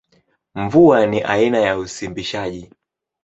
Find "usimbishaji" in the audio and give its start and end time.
1.77-2.71